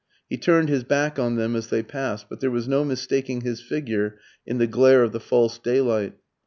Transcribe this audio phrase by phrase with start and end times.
[0.27, 3.61] He turned his back on them as they passed, but there was no mistaking his
[3.61, 6.13] figure in the glare of the false daylight.